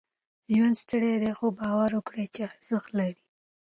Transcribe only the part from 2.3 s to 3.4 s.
چې ارزښت لري.